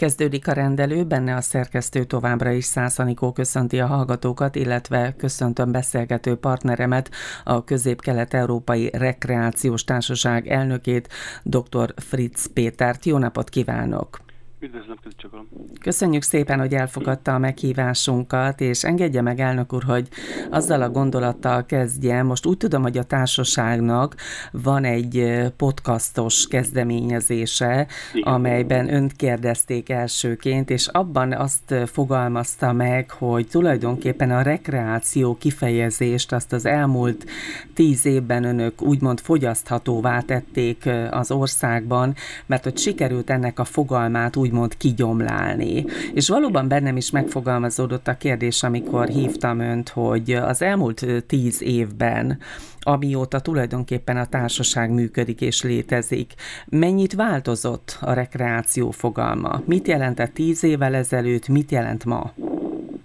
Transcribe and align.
Kezdődik 0.00 0.48
a 0.48 0.52
rendelő, 0.52 1.04
benne 1.04 1.34
a 1.34 1.40
szerkesztő 1.40 2.04
továbbra 2.04 2.50
is 2.50 2.64
Szászanikó 2.64 3.32
köszönti 3.32 3.80
a 3.80 3.86
hallgatókat, 3.86 4.56
illetve 4.56 5.14
köszöntöm 5.16 5.72
beszélgető 5.72 6.36
partneremet, 6.36 7.10
a 7.44 7.64
Közép-Kelet-Európai 7.64 8.90
Rekreációs 8.92 9.84
Társaság 9.84 10.48
elnökét, 10.48 11.08
dr. 11.42 11.94
Fritz 11.96 12.52
Pétert. 12.52 13.04
Jó 13.04 13.18
napot 13.18 13.48
kívánok! 13.48 14.29
Üdvözlöm, 14.62 14.96
Csakalom. 15.16 15.48
Köszönjük 15.80 16.22
szépen, 16.22 16.58
hogy 16.58 16.74
elfogadta 16.74 17.34
a 17.34 17.38
meghívásunkat, 17.38 18.60
és 18.60 18.84
engedje 18.84 19.22
meg, 19.22 19.40
elnök 19.40 19.72
úr, 19.72 19.82
hogy 19.82 20.08
azzal 20.50 20.82
a 20.82 20.90
gondolattal 20.90 21.66
kezdjem. 21.66 22.26
Most 22.26 22.46
úgy 22.46 22.56
tudom, 22.56 22.82
hogy 22.82 22.98
a 22.98 23.02
társaságnak 23.02 24.14
van 24.52 24.84
egy 24.84 25.42
podcastos 25.56 26.46
kezdeményezése, 26.46 27.86
Igen. 28.14 28.32
amelyben 28.32 28.94
önt 28.94 29.12
kérdezték 29.12 29.88
elsőként, 29.88 30.70
és 30.70 30.86
abban 30.86 31.32
azt 31.32 31.74
fogalmazta 31.86 32.72
meg, 32.72 33.10
hogy 33.10 33.48
tulajdonképpen 33.48 34.30
a 34.30 34.42
rekreáció 34.42 35.36
kifejezést 35.36 36.32
azt 36.32 36.52
az 36.52 36.66
elmúlt 36.66 37.26
tíz 37.74 38.06
évben 38.06 38.44
önök 38.44 38.82
úgymond 38.82 39.20
fogyaszthatóvá 39.20 40.20
tették 40.20 40.88
az 41.10 41.30
országban, 41.30 42.14
mert 42.46 42.64
hogy 42.64 42.78
sikerült 42.78 43.30
ennek 43.30 43.58
a 43.58 43.64
fogalmát 43.64 44.36
úgy 44.36 44.49
úgymond 44.50 44.76
kigyomlálni. 44.76 45.84
És 46.14 46.28
valóban 46.28 46.68
bennem 46.68 46.96
is 46.96 47.10
megfogalmazódott 47.10 48.08
a 48.08 48.16
kérdés, 48.16 48.62
amikor 48.62 49.08
hívtam 49.08 49.60
önt, 49.60 49.88
hogy 49.88 50.30
az 50.30 50.62
elmúlt 50.62 51.04
tíz 51.26 51.62
évben 51.62 52.38
amióta 52.80 53.40
tulajdonképpen 53.40 54.16
a 54.16 54.26
társaság 54.26 54.90
működik 54.90 55.40
és 55.40 55.62
létezik. 55.62 56.32
Mennyit 56.70 57.14
változott 57.14 57.98
a 58.00 58.12
rekreáció 58.12 58.90
fogalma? 58.90 59.60
Mit 59.66 59.88
jelentett 59.88 60.34
tíz 60.34 60.64
évvel 60.64 60.94
ezelőtt, 60.94 61.48
mit 61.48 61.70
jelent 61.70 62.04
ma? 62.04 62.32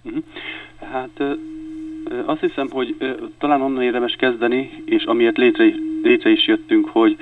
Mhm. 0.02 0.18
Hát 0.92 1.36
azt 2.26 2.40
hiszem, 2.40 2.68
hogy 2.70 2.96
talán 3.38 3.60
onnan 3.62 3.82
érdemes 3.82 4.14
kezdeni, 4.18 4.82
és 4.84 5.04
amiért 5.04 5.36
létre, 5.36 5.64
létre 6.02 6.30
is 6.30 6.46
jöttünk, 6.46 6.88
hogy 6.88 7.16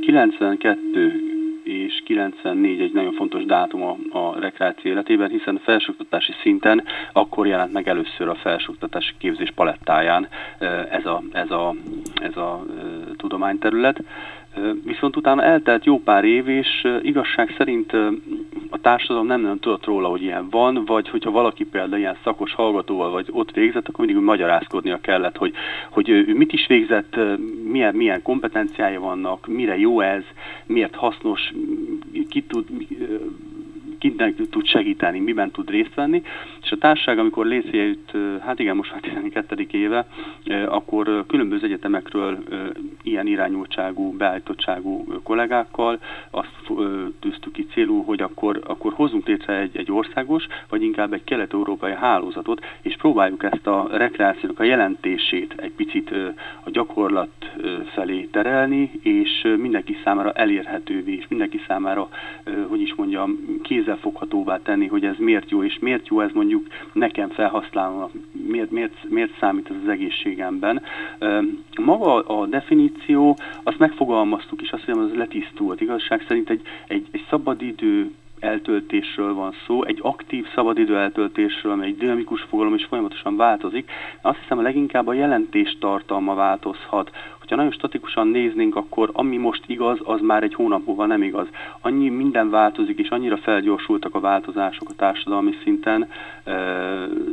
92 0.00 1.27
és 1.68 2.02
94 2.04 2.80
egy 2.80 2.92
nagyon 2.92 3.12
fontos 3.12 3.44
dátum 3.44 3.82
a, 3.82 3.96
a 4.18 4.40
rekreáció 4.40 4.90
életében, 4.90 5.30
hiszen 5.30 5.56
a 5.56 5.64
felsőoktatási 5.64 6.32
szinten 6.42 6.84
akkor 7.12 7.46
jelent 7.46 7.72
meg 7.72 7.88
először 7.88 8.28
a 8.28 8.34
felsőoktatási 8.34 9.12
képzés 9.18 9.50
palettáján 9.54 10.28
ez 10.90 11.06
a, 11.06 11.22
ez 11.32 11.50
a, 11.50 11.74
ez 12.14 12.36
a 12.36 12.64
tudományterület. 13.16 14.02
Viszont 14.84 15.16
utána 15.16 15.42
eltelt 15.42 15.84
jó 15.84 15.98
pár 15.98 16.24
év, 16.24 16.48
és 16.48 16.86
igazság 17.02 17.54
szerint 17.56 17.92
a 18.78 18.80
társadalom 18.80 19.26
nem 19.26 19.40
nagyon 19.40 19.58
tudott 19.58 19.84
róla, 19.84 20.08
hogy 20.08 20.22
ilyen 20.22 20.48
van, 20.50 20.84
vagy 20.84 21.08
hogyha 21.08 21.30
valaki 21.30 21.64
például 21.64 22.00
ilyen 22.00 22.16
szakos 22.24 22.54
hallgatóval 22.54 23.10
vagy 23.10 23.28
ott 23.30 23.50
végzett, 23.50 23.88
akkor 23.88 24.04
mindig 24.04 24.24
magyarázkodnia 24.24 25.00
kellett, 25.00 25.36
hogy, 25.36 25.54
hogy 25.90 26.08
ő 26.08 26.34
mit 26.34 26.52
is 26.52 26.66
végzett, 26.66 27.16
milyen, 27.62 27.94
milyen 27.94 28.22
kompetenciája 28.22 29.00
vannak, 29.00 29.46
mire 29.46 29.78
jó 29.78 30.00
ez, 30.00 30.22
miért 30.66 30.94
hasznos, 30.94 31.52
ki 32.28 32.42
tud, 32.42 32.66
kinek 33.98 34.34
tud 34.50 34.66
segíteni, 34.66 35.20
miben 35.20 35.50
tud 35.50 35.70
részt 35.70 35.94
venni, 35.94 36.22
és 36.62 36.72
a 36.72 36.76
társaság, 36.76 37.18
amikor 37.18 37.46
létrejött, 37.46 38.12
hát 38.40 38.58
igen, 38.58 38.76
most 38.76 38.92
már 38.92 39.00
12. 39.00 39.66
éve, 39.70 40.06
akkor 40.68 41.24
különböző 41.26 41.66
egyetemekről 41.66 42.38
ilyen 43.02 43.26
irányultságú, 43.26 44.16
beállítottságú 44.16 45.04
kollégákkal 45.22 45.98
azt 46.30 46.56
tűztük 47.20 47.52
ki 47.52 47.66
célul, 47.72 48.04
hogy 48.04 48.22
akkor, 48.22 48.60
akkor 48.64 48.92
hozzunk 48.92 49.26
létre 49.26 49.58
egy, 49.58 49.76
egy 49.76 49.92
országos, 49.92 50.46
vagy 50.68 50.82
inkább 50.82 51.12
egy 51.12 51.24
kelet-európai 51.24 51.92
hálózatot, 51.92 52.64
és 52.82 52.96
próbáljuk 52.96 53.42
ezt 53.42 53.66
a 53.66 53.88
rekreációnak 53.90 54.60
a 54.60 54.64
jelentését 54.64 55.54
egy 55.56 55.72
picit 55.72 56.10
a 56.64 56.70
gyakorlat 56.70 57.28
felé 57.94 58.28
terelni, 58.32 58.90
és 59.02 59.54
mindenki 59.56 59.96
számára 60.04 60.32
elérhetővé, 60.32 61.16
és 61.16 61.28
mindenki 61.28 61.60
számára, 61.66 62.08
hogy 62.68 62.80
is 62.80 62.94
mondjam, 62.94 63.38
kéz 63.62 63.87
kézzelfoghatóvá 63.88 64.58
tenni, 64.62 64.86
hogy 64.86 65.04
ez 65.04 65.14
miért 65.18 65.50
jó, 65.50 65.64
és 65.64 65.78
miért 65.80 66.08
jó 66.08 66.20
ez 66.20 66.30
mondjuk 66.32 66.66
nekem 66.92 67.28
felhasználónak, 67.28 68.10
miért, 68.46 68.70
miért, 68.70 68.94
miért 69.08 69.38
számít 69.40 69.70
ez 69.70 69.76
az 69.82 69.88
egészségemben. 69.88 70.82
Maga 71.80 72.20
a 72.22 72.46
definíció, 72.46 73.36
azt 73.62 73.78
megfogalmaztuk, 73.78 74.62
és 74.62 74.70
azt 74.70 74.84
hiszem, 74.84 75.00
az 75.00 75.14
letisztult. 75.14 75.80
Igazság 75.80 76.24
szerint 76.28 76.50
egy, 76.50 76.62
egy, 76.86 77.06
egy 77.10 77.24
szabadidő 77.30 78.10
eltöltésről 78.40 79.34
van 79.34 79.54
szó, 79.66 79.84
egy 79.84 79.98
aktív 80.02 80.46
szabadidő 80.54 80.96
eltöltésről, 80.96 81.72
amely 81.72 81.88
egy 81.88 81.96
dinamikus 81.96 82.42
fogalom 82.42 82.74
és 82.74 82.84
folyamatosan 82.84 83.36
változik. 83.36 83.90
Azt 84.20 84.38
hiszem 84.38 84.58
a 84.58 84.62
leginkább 84.62 85.06
a 85.06 85.12
jelentés 85.12 85.76
tartalma 85.80 86.34
változhat. 86.34 87.10
Hogyha 87.38 87.56
nagyon 87.56 87.78
statikusan 87.78 88.28
néznénk, 88.28 88.76
akkor 88.76 89.10
ami 89.12 89.36
most 89.36 89.62
igaz, 89.66 89.98
az 90.04 90.20
már 90.20 90.42
egy 90.42 90.54
hónap 90.54 90.86
múlva 90.86 91.06
nem 91.06 91.22
igaz. 91.22 91.46
Annyi 91.80 92.08
minden 92.08 92.50
változik, 92.50 92.98
és 92.98 93.08
annyira 93.08 93.36
felgyorsultak 93.36 94.14
a 94.14 94.20
változások 94.20 94.88
a 94.88 94.94
társadalmi 94.96 95.54
szinten, 95.62 96.08
e, 96.44 96.54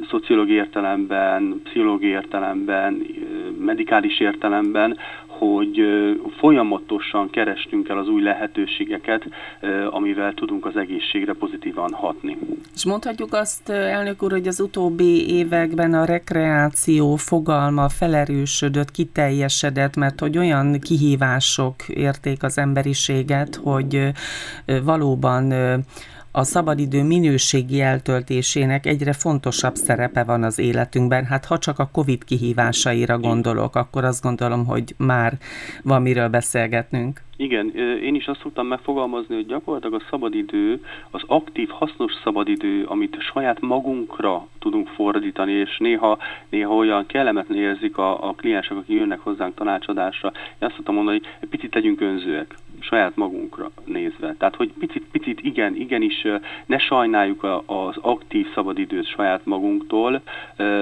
szociológiai 0.09 0.57
értelemben, 0.57 1.61
pszichológiai 1.63 2.11
értelemben, 2.11 2.93
e, 2.93 3.63
medikális 3.65 4.19
értelemben, 4.19 4.97
hogy 5.37 5.81
folyamatosan 6.37 7.29
kerestünk 7.29 7.89
el 7.89 7.97
az 7.97 8.07
új 8.07 8.21
lehetőségeket, 8.21 9.23
amivel 9.89 10.33
tudunk 10.33 10.65
az 10.65 10.75
egészségre 10.75 11.33
pozitívan 11.33 11.93
hatni. 11.93 12.37
És 12.75 12.85
mondhatjuk 12.85 13.33
azt, 13.33 13.69
elnök 13.69 14.23
úr, 14.23 14.31
hogy 14.31 14.47
az 14.47 14.59
utóbbi 14.59 15.35
években 15.35 15.93
a 15.93 16.05
rekreáció 16.05 17.15
fogalma 17.15 17.89
felerősödött, 17.89 18.91
kiteljesedett, 18.91 19.95
mert 19.95 20.19
hogy 20.19 20.37
olyan 20.37 20.79
kihívások 20.79 21.75
érték 21.87 22.43
az 22.43 22.57
emberiséget, 22.57 23.55
hogy 23.55 24.11
valóban 24.83 25.53
a 26.37 26.43
szabadidő 26.43 27.03
minőségi 27.03 27.81
eltöltésének 27.81 28.85
egyre 28.85 29.13
fontosabb 29.13 29.75
szerepe 29.75 30.23
van 30.23 30.43
az 30.43 30.59
életünkben. 30.59 31.25
Hát 31.25 31.45
ha 31.45 31.57
csak 31.57 31.79
a 31.79 31.89
COVID 31.91 32.23
kihívásaira 32.23 33.19
gondolok, 33.19 33.75
akkor 33.75 34.03
azt 34.03 34.23
gondolom, 34.23 34.65
hogy 34.65 34.95
már 34.97 35.33
van 35.83 36.01
miről 36.01 36.27
beszélgetnünk. 36.27 37.21
Igen, 37.37 37.75
én 38.03 38.15
is 38.15 38.25
azt 38.25 38.39
szoktam 38.41 38.67
megfogalmazni, 38.67 39.35
hogy 39.35 39.45
gyakorlatilag 39.45 40.01
a 40.01 40.05
szabadidő, 40.09 40.83
az 41.11 41.21
aktív, 41.27 41.69
hasznos 41.69 42.11
szabadidő, 42.23 42.83
amit 42.83 43.17
saját 43.33 43.61
magunkra 43.61 44.47
tudunk 44.59 44.87
fordítani, 44.87 45.51
és 45.51 45.77
néha, 45.77 46.17
néha 46.49 46.75
olyan 46.75 47.05
kellemetlen 47.05 47.57
érzik 47.57 47.97
a, 47.97 48.27
a 48.27 48.33
kliensek, 48.33 48.77
akik 48.77 48.97
jönnek 48.97 49.19
hozzánk 49.19 49.55
tanácsadásra. 49.55 50.31
Én 50.35 50.67
azt 50.67 50.75
szoktam 50.75 50.95
mondani, 50.95 51.21
hogy 51.39 51.49
picit 51.49 51.73
legyünk 51.73 52.01
önzőek 52.01 52.55
saját 52.87 53.15
magunkra 53.15 53.71
nézve. 53.85 54.35
Tehát, 54.37 54.55
hogy 54.55 54.71
picit, 54.79 55.03
picit 55.11 55.39
igen, 55.41 55.75
igenis 55.75 56.27
ne 56.65 56.77
sajnáljuk 56.77 57.43
az 57.65 57.97
aktív 58.01 58.47
szabadidőt 58.53 59.07
saját 59.07 59.45
magunktól, 59.45 60.21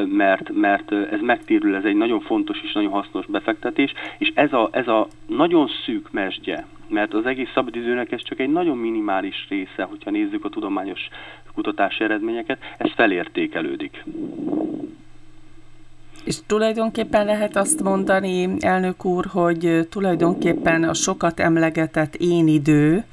mert, 0.05 0.49
mert 0.53 0.91
ez 0.91 1.21
megtérül, 1.21 1.75
ez 1.75 1.83
egy 1.83 1.95
nagyon 1.95 2.19
fontos 2.19 2.61
és 2.63 2.71
nagyon 2.71 2.91
hasznos 2.91 3.25
befektetés, 3.25 3.93
és 4.17 4.31
ez 4.33 4.53
a, 4.53 4.69
ez 4.71 4.87
a 4.87 5.07
nagyon 5.27 5.69
szűk 5.85 6.11
mesdje, 6.11 6.65
mert 6.87 7.13
az 7.13 7.25
egész 7.25 7.49
szabadidőnek 7.53 8.11
ez 8.11 8.21
csak 8.23 8.39
egy 8.39 8.49
nagyon 8.49 8.77
minimális 8.77 9.45
része, 9.49 9.83
hogyha 9.83 10.11
nézzük 10.11 10.45
a 10.45 10.49
tudományos 10.49 11.07
kutatási 11.53 12.03
eredményeket, 12.03 12.59
ez 12.77 12.91
felértékelődik. 12.95 14.03
És 16.23 16.37
tulajdonképpen 16.47 17.25
lehet 17.25 17.55
azt 17.55 17.83
mondani, 17.83 18.55
elnök 18.59 19.05
úr, 19.05 19.25
hogy 19.25 19.87
tulajdonképpen 19.89 20.83
a 20.83 20.93
sokat 20.93 21.39
emlegetett 21.39 22.15
én 22.15 22.47
idő, 22.47 23.03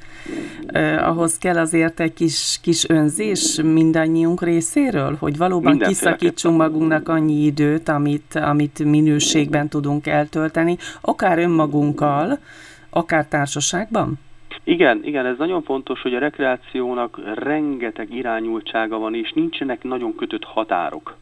eh, 0.67 1.09
ahhoz 1.09 1.39
kell 1.39 1.57
azért 1.57 2.01
egy 2.01 2.13
kis, 2.13 2.59
kis 2.63 2.89
önzés 2.89 3.61
mindannyiunk 3.63 4.43
részéről, 4.43 5.17
hogy 5.19 5.37
valóban 5.37 5.79
kiszakítsunk 5.79 6.57
magunknak 6.57 7.09
annyi 7.09 7.45
időt, 7.45 7.89
amit, 7.89 8.35
amit 8.35 8.85
minőségben 8.85 9.69
tudunk 9.69 10.07
eltölteni, 10.07 10.77
akár 11.01 11.39
önmagunkkal, 11.39 12.39
akár 12.91 13.27
társaságban? 13.27 14.19
Igen, 14.65 15.01
igen, 15.05 15.27
ez 15.27 15.39
nagyon 15.39 15.63
fontos, 15.63 16.03
hogy 16.03 16.15
a 16.15 16.19
rekreációnak 16.19 17.21
rengeteg 17.35 18.15
irányultsága 18.15 18.99
van, 18.99 19.15
és 19.15 19.33
nincsenek 19.33 19.83
nagyon 19.83 20.15
kötött 20.15 20.45
határok. 20.45 21.17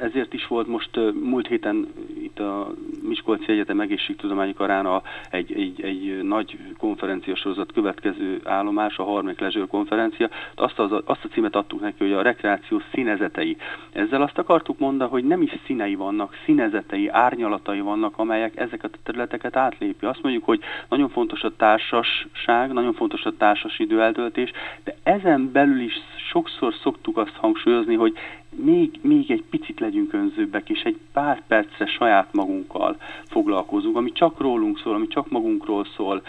Ezért 0.00 0.32
is 0.32 0.46
volt 0.46 0.66
most 0.66 0.90
múlt 1.22 1.46
héten 1.46 1.88
itt 2.22 2.38
a 2.38 2.70
Miskolci 3.02 3.52
Egyetem 3.52 3.80
Egészségtudományi 3.80 4.54
Karána 4.54 5.02
egy, 5.30 5.52
egy, 5.52 5.82
egy 5.82 6.22
nagy 6.22 6.58
konferenciasorozat 6.78 7.72
következő 7.72 8.40
állomás, 8.44 8.96
a 8.96 9.04
harmadik 9.04 9.40
Leisure 9.40 9.66
konferencia. 9.66 10.28
Azt, 10.54 10.78
az, 10.78 10.90
azt 11.04 11.24
a 11.24 11.28
címet 11.28 11.56
adtuk 11.56 11.80
neki, 11.80 11.96
hogy 11.98 12.12
a 12.12 12.22
rekreáció 12.22 12.80
színezetei. 12.92 13.56
Ezzel 13.92 14.22
azt 14.22 14.38
akartuk 14.38 14.78
mondani, 14.78 15.10
hogy 15.10 15.24
nem 15.24 15.42
is 15.42 15.52
színei 15.66 15.94
vannak, 15.94 16.34
színezetei, 16.44 17.08
árnyalatai 17.08 17.80
vannak, 17.80 18.18
amelyek 18.18 18.56
ezeket 18.56 18.90
a 18.94 18.98
területeket 19.02 19.56
átlépi. 19.56 20.06
Azt 20.06 20.22
mondjuk, 20.22 20.44
hogy 20.44 20.60
nagyon 20.88 21.08
fontos 21.08 21.42
a 21.42 21.56
társasság, 21.56 22.72
nagyon 22.72 22.92
fontos 22.92 23.24
a 23.24 23.36
társas 23.36 23.78
időeltöltés, 23.78 24.50
de 24.84 24.94
ezen 25.02 25.52
belül 25.52 25.80
is 25.80 25.94
sokszor 26.30 26.74
szoktuk 26.82 27.16
azt 27.16 27.36
hangsúlyozni, 27.36 27.94
hogy 27.94 28.16
még, 28.54 28.98
még 29.02 29.30
egy 29.30 29.44
picit 29.50 29.80
legyünk 29.80 30.12
önzőbbek, 30.12 30.70
és 30.70 30.82
egy 30.82 30.98
pár 31.12 31.42
percre 31.46 31.86
saját 31.86 32.32
magunkkal 32.32 32.96
foglalkozunk, 33.28 33.96
ami 33.96 34.12
csak 34.12 34.40
rólunk 34.40 34.78
szól, 34.78 34.94
ami 34.94 35.06
csak 35.06 35.30
magunkról 35.30 35.86
szól. 35.96 36.22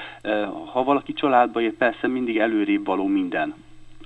Ha 0.72 0.84
valaki 0.84 1.14
családba 1.14 1.62
ér, 1.62 1.74
persze 1.74 2.08
mindig 2.08 2.38
előrébb 2.38 2.86
való 2.86 3.08
minden 3.08 3.54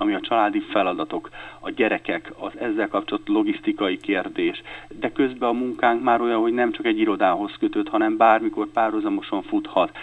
ami 0.02 0.13
a 0.13 0.19
családi 0.19 0.60
feladatok, 0.60 1.30
a 1.60 1.69
gyerekek, 1.69 2.34
az 2.40 2.58
ezzel 2.60 2.88
kapcsolatos 2.88 3.34
logisztikai 3.34 3.98
kérdés, 3.98 4.62
de 5.00 5.12
közben 5.12 5.50
a 5.50 5.52
munkánk 5.54 6.04
már 6.04 6.22
olyan, 6.22 6.40
hogy 6.40 6.54
nem 6.54 6.72
csak 6.72 6.86
egy 6.86 7.00
irodához 7.00 7.56
kötött, 7.60 7.88
hanem 7.88 8.18
bármikor 8.18 8.68
párhuzamosan 8.68 9.42
futhat. 9.42 9.98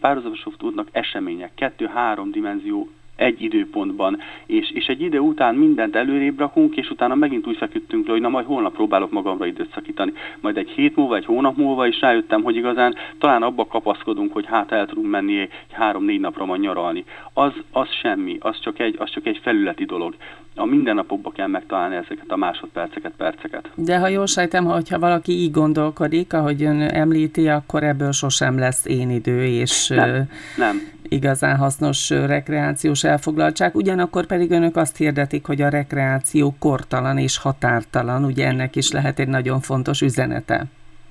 Párhuzamosan 0.00 0.52
futnak 0.58 0.88
események, 0.92 1.54
kettő-három 1.54 2.30
dimenzió 2.30 2.88
egy 3.16 3.42
időpontban, 3.42 4.18
és, 4.46 4.70
és 4.70 4.86
egy 4.86 5.00
idő 5.00 5.18
után 5.18 5.54
mindent 5.54 5.96
előrébb 5.96 6.38
rakunk, 6.38 6.76
és 6.76 6.90
utána 6.90 7.14
megint 7.14 7.46
úgy 7.46 7.56
feküdtünk 7.56 8.06
le, 8.06 8.12
hogy 8.12 8.20
na 8.20 8.28
majd 8.28 8.46
holnap 8.46 8.74
próbálok 8.74 9.10
magamra 9.10 9.46
időt 9.46 9.72
szakítani. 9.74 10.12
Majd 10.40 10.56
egy 10.56 10.68
hét 10.68 10.96
múlva, 10.96 11.16
egy 11.16 11.24
hónap 11.24 11.56
múlva 11.56 11.86
is 11.86 12.00
rájöttem, 12.00 12.42
hogy 12.42 12.56
igazán 12.56 12.94
talán 13.18 13.42
abba 13.42 13.66
kapaszkodunk, 13.66 14.32
hogy 14.32 14.46
hát 14.46 14.72
el 14.72 14.86
tudunk 14.86 15.10
menni 15.10 15.38
egy 15.38 15.50
három-négy 15.72 16.20
napra 16.20 16.44
majd 16.44 16.60
nyaralni. 16.60 17.04
Az, 17.32 17.52
az 17.72 17.88
semmi, 18.02 18.36
az 18.40 18.60
csak, 18.60 18.78
egy, 18.78 18.96
az 18.98 19.10
csak 19.10 19.26
egy 19.26 19.40
felületi 19.42 19.84
dolog. 19.84 20.14
A 20.56 20.64
mindennapokban 20.64 21.32
kell 21.32 21.46
megtalálni 21.46 21.94
ezeket 21.94 22.30
a 22.30 22.36
másodperceket, 22.36 23.12
perceket. 23.16 23.70
De 23.74 23.98
ha 23.98 24.08
jól 24.08 24.26
sejtem, 24.26 24.64
hogyha 24.64 24.98
valaki 24.98 25.32
így 25.32 25.50
gondolkodik, 25.50 26.32
ahogy 26.32 26.62
ön 26.62 26.80
említi, 26.80 27.48
akkor 27.48 27.82
ebből 27.82 28.12
sosem 28.12 28.58
lesz 28.58 28.86
én 28.86 29.10
idő, 29.10 29.44
és 29.44 29.88
nem, 29.88 30.28
nem 30.56 30.93
igazán 31.08 31.56
hasznos 31.56 32.10
rekreációs 32.10 33.04
elfoglaltság, 33.04 33.74
ugyanakkor 33.74 34.26
pedig 34.26 34.50
önök 34.50 34.76
azt 34.76 34.96
hirdetik, 34.96 35.46
hogy 35.46 35.60
a 35.60 35.68
rekreáció 35.68 36.54
kortalan 36.58 37.18
és 37.18 37.38
határtalan, 37.38 38.24
ugye 38.24 38.46
ennek 38.46 38.76
is 38.76 38.90
lehet 38.90 39.18
egy 39.18 39.28
nagyon 39.28 39.60
fontos 39.60 40.00
üzenete. 40.00 40.64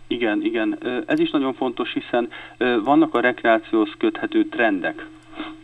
Igen, 0.07 0.41
igen. 0.43 0.77
Ez 1.05 1.19
is 1.19 1.29
nagyon 1.29 1.53
fontos, 1.53 1.93
hiszen 1.93 2.29
vannak 2.83 3.13
a 3.15 3.19
rekreációhoz 3.19 3.89
köthető 3.97 4.45
trendek, 4.45 5.07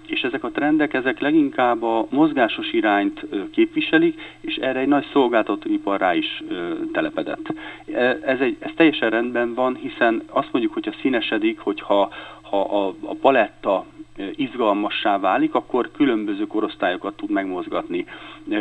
és 0.05 0.21
ezek 0.21 0.43
a 0.43 0.51
trendek, 0.51 0.93
ezek 0.93 1.19
leginkább 1.19 1.83
a 1.83 2.07
mozgásos 2.09 2.73
irányt 2.73 3.25
képviselik, 3.51 4.21
és 4.41 4.55
erre 4.55 4.79
egy 4.79 4.87
nagy 4.87 5.05
szolgáltatóipar 5.11 5.99
rá 5.99 6.15
is 6.15 6.43
telepedett. 6.91 7.53
Ez, 8.25 8.39
egy, 8.39 8.57
ez 8.59 8.71
teljesen 8.75 9.09
rendben 9.09 9.53
van, 9.53 9.75
hiszen 9.75 10.23
azt 10.27 10.49
mondjuk, 10.51 10.73
hogyha 10.73 10.93
színesedik, 11.01 11.59
hogyha 11.59 12.09
ha 12.41 12.61
a, 12.61 12.95
a 13.01 13.15
paletta 13.21 13.85
izgalmassá 14.36 15.19
válik, 15.19 15.54
akkor 15.54 15.92
különböző 15.92 16.48
korosztályokat 16.48 17.16
tud 17.16 17.30
megmozgatni. 17.30 18.06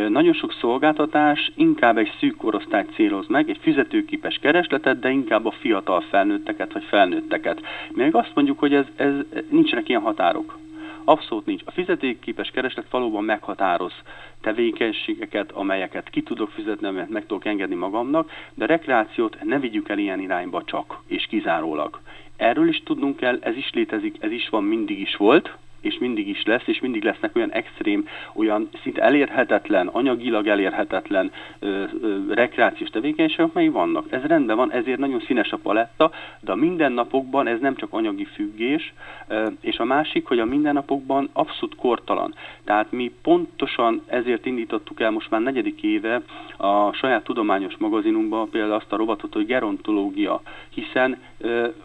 Nagyon 0.09 0.33
sok 0.33 0.53
szolgáltatás 0.61 1.53
inkább 1.57 1.99
egy 1.99 2.13
szűk 2.19 2.37
korosztályt 2.37 2.93
céloz 2.95 3.27
meg, 3.27 3.51
egy 3.51 3.59
fizetőképes 3.61 4.39
keresletet, 4.39 4.99
de 4.99 5.11
inkább 5.11 5.47
a 5.47 5.51
fiatal 5.51 6.01
felnőtteket 6.01 6.73
vagy 6.73 6.85
felnőtteket. 6.85 7.61
Még 7.93 8.15
azt 8.15 8.33
mondjuk, 8.35 8.59
hogy 8.59 8.75
ez, 8.75 8.87
ez 8.97 9.13
nincsenek 9.51 9.89
ilyen 9.89 10.01
határok. 10.01 10.59
Abszolút 11.05 11.47
nincs. 11.47 11.63
A 11.65 11.71
fizetőképes 11.71 12.51
kereslet 12.51 12.91
valóban 12.91 13.25
meghatároz 13.25 13.93
tevékenységeket, 14.41 15.53
amelyeket 15.53 16.11
ki 16.11 16.23
tudok 16.23 16.51
fizetni, 16.51 16.87
amelyet 16.87 17.09
meg 17.09 17.27
tudok 17.27 17.45
engedni 17.45 17.75
magamnak, 17.75 18.31
de 18.55 18.67
rekreációt 18.67 19.37
ne 19.43 19.59
vigyük 19.59 19.89
el 19.89 19.99
ilyen 19.99 20.21
irányba 20.21 20.65
csak 20.65 20.99
és 21.07 21.27
kizárólag. 21.27 22.01
Erről 22.38 22.69
is 22.69 22.82
tudnunk 22.85 23.17
kell, 23.17 23.38
ez 23.40 23.56
is 23.56 23.70
létezik, 23.73 24.17
ez 24.20 24.31
is 24.31 24.49
van, 24.49 24.64
mindig 24.64 25.00
is 25.00 25.17
volt, 25.17 25.56
és 25.81 25.99
mindig 25.99 26.29
is 26.29 26.44
lesz, 26.44 26.67
és 26.67 26.81
mindig 26.81 27.02
lesznek 27.05 27.37
olyan 27.37 27.52
extrém, 27.52 28.08
olyan 28.35 28.69
szinte 28.82 29.02
elérhetetlen, 29.02 29.87
anyagilag 29.87 30.46
elérhetetlen 30.46 31.31
ö, 31.58 31.85
ö, 32.02 32.35
rekreációs 32.35 32.88
tevékenységek, 32.88 33.52
mely 33.52 33.69
vannak. 33.69 34.12
Ez 34.12 34.23
rendben 34.23 34.56
van, 34.56 34.73
ezért 34.73 34.99
nagyon 34.99 35.20
színes 35.20 35.50
a 35.52 35.56
paletta, 35.56 36.11
de 36.40 36.52
a 36.52 36.55
mindennapokban 36.55 37.46
ez 37.46 37.61
nem 37.61 37.75
csak 37.75 37.93
anyagi 37.93 38.25
függés, 38.25 38.93
ö, 39.29 39.46
és 39.61 39.79
a 39.79 39.85
másik, 39.85 40.26
hogy 40.26 40.38
a 40.38 40.44
mindennapokban 40.44 41.29
abszolút 41.32 41.76
kortalan. 41.76 42.35
Tehát 42.64 42.93
mi 42.93 43.12
pontosan 43.23 44.02
ezért 44.06 44.46
indítottuk 44.46 45.00
el 45.00 45.11
most 45.11 45.31
már 45.31 45.40
negyedik 45.40 45.82
éve 45.82 46.23
a 46.56 46.93
saját 46.93 47.25
tudományos 47.25 47.76
magazinunkban 47.76 48.50
például 48.50 48.73
azt 48.73 48.93
a 48.93 48.96
robotot, 48.96 49.32
hogy 49.32 49.46
gerontológia, 49.46 50.43
hiszen 50.69 51.19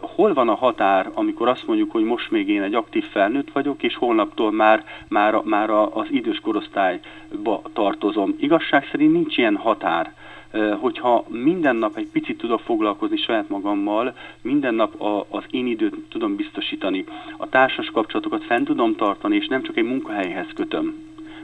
hol 0.00 0.34
van 0.34 0.48
a 0.48 0.54
határ, 0.54 1.10
amikor 1.14 1.48
azt 1.48 1.66
mondjuk, 1.66 1.90
hogy 1.90 2.04
most 2.04 2.30
még 2.30 2.48
én 2.48 2.62
egy 2.62 2.74
aktív 2.74 3.04
felnőtt 3.04 3.52
vagyok, 3.52 3.82
és 3.82 3.96
holnaptól 3.96 4.52
már, 4.52 4.84
már, 5.08 5.40
már 5.44 5.70
az 5.70 6.06
idős 6.10 6.40
korosztályba 6.40 7.62
tartozom. 7.72 8.34
Igazság 8.38 8.88
szerint 8.90 9.12
nincs 9.12 9.36
ilyen 9.36 9.56
határ. 9.56 10.12
Hogyha 10.80 11.24
minden 11.28 11.76
nap 11.76 11.96
egy 11.96 12.08
picit 12.12 12.38
tudok 12.38 12.60
foglalkozni 12.60 13.16
saját 13.16 13.48
magammal, 13.48 14.16
minden 14.42 14.74
nap 14.74 15.00
a, 15.00 15.26
az 15.30 15.44
én 15.50 15.66
időt 15.66 15.96
tudom 16.08 16.36
biztosítani, 16.36 17.04
a 17.36 17.48
társas 17.48 17.90
kapcsolatokat 17.90 18.44
fent 18.44 18.64
tudom 18.64 18.96
tartani, 18.96 19.36
és 19.36 19.46
nem 19.46 19.62
csak 19.62 19.76
egy 19.76 19.84
munkahelyhez 19.84 20.48
kötöm, 20.54 20.94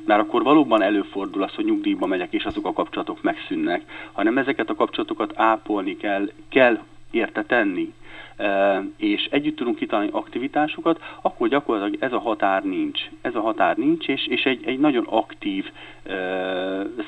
mert 0.05 0.21
akkor 0.21 0.43
valóban 0.43 0.83
előfordul 0.83 1.43
az, 1.43 1.55
hogy 1.55 1.65
nyugdíjba 1.65 2.07
megyek, 2.07 2.33
és 2.33 2.45
azok 2.45 2.67
a 2.67 2.73
kapcsolatok 2.73 3.23
megszűnnek, 3.23 4.11
hanem 4.13 4.39
ezeket 4.39 4.71
a 4.71 4.75
kapcsolatokat 4.75 5.33
ápolni 5.37 5.97
kell, 5.97 6.31
kell 6.49 6.79
érte 7.11 7.45
tenni 7.45 7.93
és 8.97 9.29
együtt 9.31 9.57
tudunk 9.57 9.77
kitalálni 9.77 10.11
aktivitásokat, 10.13 11.01
akkor 11.23 11.49
gyakorlatilag 11.49 12.03
ez 12.03 12.13
a 12.13 12.19
határ 12.19 12.65
nincs. 12.65 13.01
Ez 13.23 13.35
a 13.35 13.41
határ 13.41 13.77
nincs, 13.77 14.09
és, 14.09 14.27
és 14.27 14.45
egy, 14.45 14.63
egy 14.65 14.79
nagyon 14.79 15.07
aktív 15.09 15.71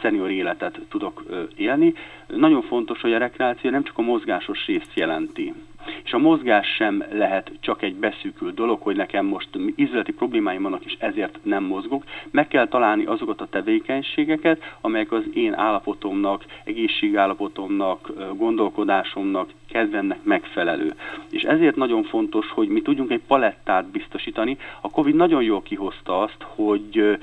szenior 0.02 0.31
életet 0.31 0.81
tudok 0.88 1.25
élni. 1.56 1.94
Nagyon 2.26 2.62
fontos, 2.62 3.00
hogy 3.00 3.12
a 3.12 3.19
rekreáció 3.19 3.70
nem 3.70 3.82
csak 3.82 3.99
a 3.99 4.02
mozgásos 4.02 4.67
részt 4.67 4.94
jelenti. 4.94 5.52
És 6.05 6.12
a 6.12 6.19
mozgás 6.19 6.67
sem 6.67 7.05
lehet 7.12 7.52
csak 7.61 7.82
egy 7.82 7.94
beszűkült 7.94 8.55
dolog, 8.55 8.81
hogy 8.82 8.96
nekem 8.96 9.26
most 9.26 9.49
izleti 9.75 10.12
problémáim 10.12 10.62
vannak, 10.62 10.85
és 10.85 10.96
ezért 10.99 11.38
nem 11.43 11.64
mozgok. 11.64 12.05
Meg 12.31 12.49
kell 12.49 12.69
találni 12.69 13.05
azokat 13.05 13.40
a 13.40 13.46
tevékenységeket, 13.50 14.62
amelyek 14.81 15.12
az 15.12 15.23
én 15.35 15.55
állapotomnak, 15.55 16.44
egészségállapotomnak, 16.64 18.12
gondolkodásomnak, 18.37 19.50
kedvennek 19.69 20.23
megfelelő. 20.23 20.94
Ezért 21.52 21.76
nagyon 21.76 22.02
fontos, 22.02 22.50
hogy 22.50 22.69
mi 22.69 22.82
tudjunk 22.82 23.10
egy 23.10 23.22
palettát 23.26 23.87
biztosítani. 23.87 24.56
A 24.81 24.90
Covid 24.90 25.14
nagyon 25.14 25.43
jól 25.43 25.62
kihozta 25.62 26.20
azt, 26.20 26.37
hogy 26.40 27.19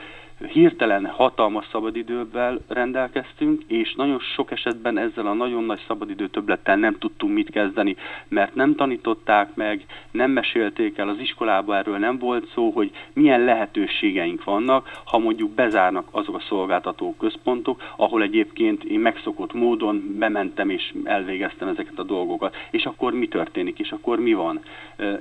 hirtelen 0.47 1.05
hatalmas 1.05 1.67
szabadidővel 1.71 2.59
rendelkeztünk, 2.67 3.63
és 3.67 3.93
nagyon 3.93 4.19
sok 4.19 4.51
esetben 4.51 4.97
ezzel 4.97 5.27
a 5.27 5.33
nagyon 5.33 5.63
nagy 5.63 5.83
szabadidő 5.87 6.27
többlettel 6.27 6.75
nem 6.75 6.97
tudtunk 6.97 7.33
mit 7.33 7.49
kezdeni, 7.49 7.95
mert 8.27 8.55
nem 8.55 8.75
tanították 8.75 9.55
meg, 9.55 9.85
nem 10.11 10.31
mesélték 10.31 10.97
el 10.97 11.09
az 11.09 11.19
iskolába, 11.19 11.75
erről 11.75 11.97
nem 11.97 12.17
volt 12.17 12.51
szó, 12.53 12.69
hogy 12.69 12.91
milyen 13.13 13.43
lehetőségeink 13.43 14.43
vannak, 14.43 15.01
ha 15.05 15.17
mondjuk 15.17 15.51
bezárnak 15.51 16.07
azok 16.11 16.35
a 16.35 16.43
szolgáltató 16.49 17.15
központok, 17.19 17.81
ahol 17.95 18.21
egyébként 18.21 18.83
én 18.83 18.99
megszokott 18.99 19.53
módon 19.53 20.15
bementem 20.17 20.69
és 20.69 20.93
elvégeztem 21.03 21.67
ezeket 21.67 21.99
a 21.99 22.03
dolgokat. 22.03 22.55
És 22.71 22.83
akkor 22.83 23.13
mi 23.13 23.27
történik, 23.27 23.79
és 23.79 23.91
akkor 23.91 24.19
mi 24.19 24.33
van? 24.33 24.59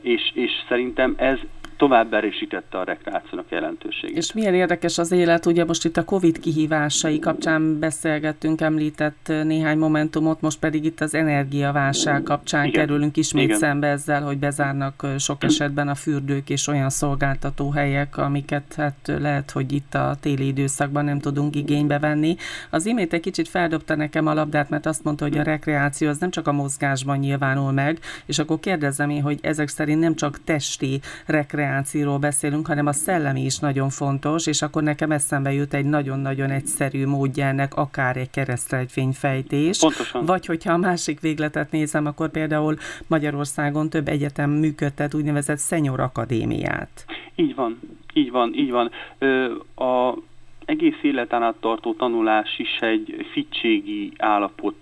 És, 0.00 0.30
és 0.34 0.50
szerintem 0.68 1.14
ez 1.16 1.38
tovább 1.78 2.14
erősítette 2.14 2.78
a 2.78 2.85
rekreációnak 2.85 3.47
jelentőségét. 3.50 4.16
És 4.16 4.32
milyen 4.32 4.54
érdekes 4.54 4.99
az 4.99 5.12
élet, 5.12 5.47
ugye 5.47 5.64
most 5.64 5.85
itt 5.85 5.97
a 5.97 6.04
Covid 6.04 6.38
kihívásai 6.38 7.18
kapcsán 7.18 7.78
beszélgettünk, 7.78 8.61
említett 8.61 9.32
néhány 9.44 9.78
momentumot, 9.78 10.40
most 10.40 10.58
pedig 10.58 10.85
itt 10.85 11.00
az 11.00 11.14
energiaválság 11.14 12.23
kapcsán 12.23 12.64
Igen. 12.64 12.80
kerülünk 12.80 13.16
ismét 13.16 13.44
Igen. 13.44 13.58
szembe 13.58 13.87
ezzel, 13.87 14.23
hogy 14.23 14.38
bezárnak 14.38 15.06
sok 15.18 15.44
esetben 15.44 15.88
a 15.88 15.94
fürdők 15.94 16.50
és 16.50 16.66
olyan 16.66 16.90
szolgáltató 16.90 17.70
helyek, 17.70 18.16
amiket 18.16 18.75
hát 18.76 19.12
lehet, 19.18 19.50
hogy 19.50 19.73
itt 19.73 19.94
a 19.94 20.16
téli 20.20 20.47
időszakban 20.47 21.04
nem 21.04 21.18
tudunk 21.18 21.56
igénybe 21.56 21.99
venni. 21.99 22.37
Az 22.70 22.87
imént 22.87 23.12
egy 23.12 23.20
kicsit 23.20 23.49
feldobta 23.49 23.94
nekem 23.94 24.26
a 24.26 24.35
labdát, 24.35 24.70
mert 24.70 24.87
azt 24.87 25.04
mondta, 25.04 25.25
hogy 25.25 25.38
a 25.38 25.42
rekreáció 25.42 26.08
az 26.08 26.18
nem 26.18 26.30
csak 26.30 26.47
a 26.47 26.52
mozgásban 26.52 27.18
nyilvánul 27.18 27.73
meg, 27.73 27.99
és 28.26 28.38
akkor 28.38 28.61
kérdezem 28.61 29.11
én, 29.11 29.23
hogy 29.23 29.38
ezek 29.42 29.68
szerint 29.68 30.00
nem 30.00 30.14
csak 30.14 30.44
testi 30.44 31.00
rekreáció, 31.26 31.66
rekreációról 31.68 32.18
beszélünk, 32.18 32.66
hanem 32.66 32.87
a 32.87 32.92
szellemi 32.92 33.44
is 33.44 33.58
nagyon 33.58 33.88
fontos, 33.88 34.46
és 34.46 34.62
akkor 34.62 34.82
nekem 34.82 35.10
eszembe 35.10 35.52
jut 35.52 35.75
egy 35.75 35.84
nagyon-nagyon 35.84 36.50
egyszerű 36.50 37.06
módja 37.06 37.46
ennek, 37.46 37.75
akár 37.75 38.16
egy 38.16 38.30
keresztrejtvényfejtés. 38.30 39.78
Pontosan. 39.78 40.25
Vagy 40.25 40.46
hogyha 40.46 40.72
a 40.72 40.76
másik 40.76 41.20
végletet 41.20 41.70
nézem, 41.70 42.06
akkor 42.06 42.30
például 42.30 42.76
Magyarországon 43.06 43.90
több 43.90 44.08
egyetem 44.08 44.50
működtet 44.50 45.14
úgynevezett 45.14 45.58
Szenyor 45.58 46.00
Akadémiát. 46.00 47.04
Így 47.34 47.54
van, 47.54 47.78
így 48.12 48.30
van, 48.30 48.54
így 48.54 48.70
van. 48.70 48.90
Ö, 49.18 49.54
a 49.84 50.18
egész 50.64 50.98
életen 51.02 51.42
át 51.42 51.56
tartó 51.60 51.94
tanulás 51.94 52.58
is 52.58 52.78
egy 52.80 53.26
fittségi 53.32 54.12
állapot 54.18 54.75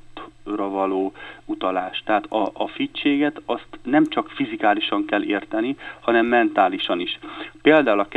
való 0.44 1.12
utalás. 1.44 2.02
Tehát 2.04 2.26
a, 2.26 2.50
a 2.52 2.68
fittséget 2.68 3.40
azt 3.46 3.68
nem 3.82 4.06
csak 4.06 4.28
fizikálisan 4.28 5.04
kell 5.04 5.22
érteni, 5.22 5.76
hanem 6.00 6.26
mentálisan 6.26 7.00
is. 7.00 7.18
Például 7.62 8.00
a 8.00 8.08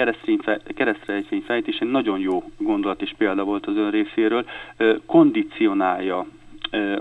keresztrejtvény 0.75 1.41
fejtés 1.45 1.77
egy 1.77 1.91
nagyon 1.91 2.19
jó 2.19 2.43
gondolat 2.57 3.01
és 3.01 3.13
példa 3.17 3.43
volt 3.43 3.65
az 3.65 3.75
ön 3.75 3.91
részéről, 3.91 4.45
kondicionálja 5.05 6.25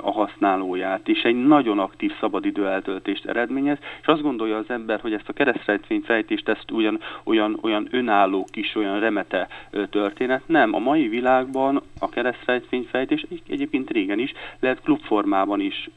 a 0.01 0.13
használóját, 0.13 1.09
és 1.09 1.23
egy 1.23 1.47
nagyon 1.47 1.79
aktív 1.79 2.13
szabadidő 2.21 2.67
eltöltést 2.67 3.27
eredményez, 3.27 3.79
és 4.01 4.07
azt 4.07 4.23
gondolja 4.23 4.57
az 4.57 4.71
ember, 4.71 5.01
hogy 5.01 5.13
ezt 5.13 5.29
a 5.29 5.33
keresztrejtvényfejtést, 5.33 6.49
ezt 6.49 6.71
ugyan, 6.71 7.01
olyan, 7.25 7.59
olyan 7.63 7.89
önálló 7.91 8.47
kis, 8.51 8.75
olyan 8.75 9.01
remete 9.01 9.49
történet. 9.91 10.43
Nem, 10.47 10.75
a 10.75 10.79
mai 10.79 11.09
világban 11.09 11.83
a 12.01 12.09
keresztrejtvényfejtés 12.09 13.27
egyébként 13.49 13.91
régen 13.91 14.19
is 14.19 14.33
lehet 14.61 14.81
klubformában 14.83 15.61
is 15.61 15.91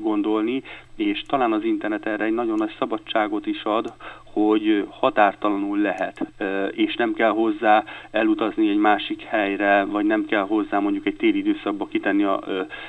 gondolni, 0.00 0.62
és 0.96 1.22
talán 1.26 1.52
az 1.52 1.64
internet 1.64 2.06
erre 2.06 2.24
egy 2.24 2.32
nagyon 2.32 2.58
nagy 2.58 2.74
szabadságot 2.78 3.46
is 3.46 3.62
ad, 3.62 3.92
hogy 4.24 4.86
határtalanul 4.90 5.78
lehet, 5.78 6.26
és 6.70 6.94
nem 6.94 7.12
kell 7.12 7.30
hozzá 7.30 7.84
elutazni 8.10 8.68
egy 8.68 8.76
másik 8.76 9.22
helyre, 9.22 9.84
vagy 9.84 10.04
nem 10.04 10.24
kell 10.24 10.46
hozzá 10.46 10.78
mondjuk 10.78 11.06
egy 11.06 11.16
téli 11.16 11.38
időszakba 11.38 11.86
kitenni 11.86 12.22
a 12.22 12.42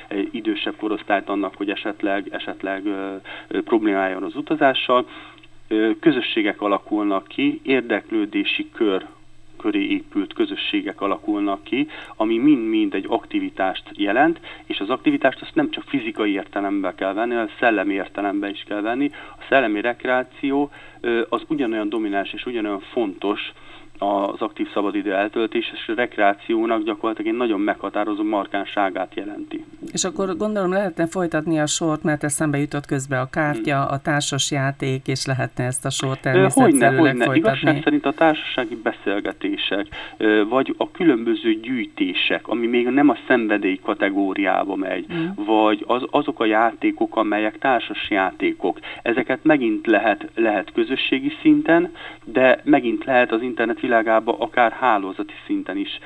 egy 0.08 0.28
idősebb 0.32 0.76
korosztályt 0.76 1.28
annak, 1.28 1.54
hogy 1.56 1.70
esetleg, 1.70 2.28
esetleg 2.30 2.82
problémája 3.48 4.16
az 4.16 4.36
utazással. 4.36 5.06
Közösségek 6.00 6.60
alakulnak 6.60 7.26
ki, 7.26 7.60
érdeklődési 7.62 8.70
kör 8.70 9.06
köré 9.56 9.86
épült 9.86 10.32
közösségek 10.32 11.00
alakulnak 11.00 11.64
ki, 11.64 11.86
ami 12.16 12.38
mind-mind 12.38 12.94
egy 12.94 13.06
aktivitást 13.08 13.90
jelent, 13.92 14.40
és 14.64 14.80
az 14.80 14.90
aktivitást 14.90 15.40
azt 15.40 15.54
nem 15.54 15.70
csak 15.70 15.84
fizikai 15.86 16.32
értelemben 16.32 16.94
kell 16.94 17.12
venni, 17.12 17.32
hanem 17.32 17.50
szellemi 17.58 17.94
értelemben 17.94 18.50
is 18.50 18.64
kell 18.66 18.80
venni. 18.80 19.10
A 19.38 19.44
szellemi 19.48 19.80
rekreáció 19.80 20.70
az 21.28 21.42
ugyanolyan 21.48 21.88
domináns 21.88 22.32
és 22.32 22.46
ugyanolyan 22.46 22.80
fontos, 22.80 23.52
az 23.98 24.40
aktív 24.40 24.66
szabadidő 24.72 25.14
eltöltés 25.14 25.72
és 25.74 25.88
a 25.88 25.94
rekreációnak 25.94 26.82
gyakorlatilag 26.82 27.32
egy 27.32 27.38
nagyon 27.38 27.60
meghatározó 27.60 28.22
markánságát 28.22 29.14
jelenti. 29.14 29.64
És 29.92 30.04
akkor 30.04 30.36
gondolom 30.36 30.72
lehetne 30.72 31.06
folytatni 31.06 31.58
a 31.58 31.66
sort, 31.66 32.02
mert 32.02 32.24
eszembe 32.24 32.58
jutott 32.58 32.86
közbe 32.86 33.20
a 33.20 33.28
kártya, 33.30 33.76
hmm. 33.76 33.86
a 33.90 33.98
társas 33.98 34.50
játék, 34.50 35.06
és 35.06 35.26
lehetne 35.26 35.64
ezt 35.64 35.84
a 35.84 35.90
sort 35.90 36.20
természetszerűleg 36.20 36.98
hogyne, 36.98 37.16
hogyne. 37.16 37.36
Igazság 37.36 37.80
szerint 37.82 38.06
a 38.06 38.12
társasági 38.12 38.76
beszélgetések, 38.82 39.86
vagy 40.48 40.74
a 40.76 40.90
különböző 40.90 41.60
gyűjtések, 41.60 42.48
ami 42.48 42.66
még 42.66 42.88
nem 42.88 43.08
a 43.08 43.16
szenvedély 43.26 43.80
kategóriába 43.82 44.76
megy, 44.76 45.04
hmm. 45.08 45.32
vagy 45.46 45.84
az, 45.86 46.02
azok 46.10 46.40
a 46.40 46.44
játékok, 46.44 47.16
amelyek 47.16 47.58
társas 47.58 48.10
játékok, 48.10 48.78
ezeket 49.02 49.38
megint 49.42 49.86
lehet, 49.86 50.30
lehet 50.34 50.72
közösségi 50.72 51.32
szinten, 51.42 51.92
de 52.24 52.60
megint 52.64 53.04
lehet 53.04 53.32
az 53.32 53.42
internet 53.42 53.82
világába 53.86 54.36
akár 54.38 54.72
hálózati 54.72 55.32
szinten 55.46 55.76
is 55.76 55.98